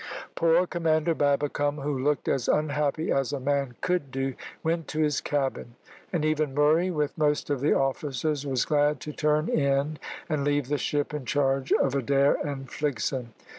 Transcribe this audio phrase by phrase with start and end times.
[0.33, 5.21] Poor Commander Babbicome, who looked as unhappy as a man could do, went to his
[5.21, 5.75] cabin;
[6.11, 10.69] and even Murray, with most of the officers, was glad to turn in and leave
[10.69, 13.27] the ship in charge of Adair and Fligson.